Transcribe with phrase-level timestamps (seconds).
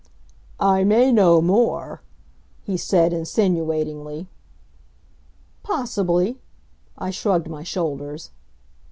[0.59, 2.01] "I may know more,"
[2.63, 4.25] he said insinuatingly.
[5.61, 6.39] "Possibly."
[6.97, 8.31] I shrugged my shoulders.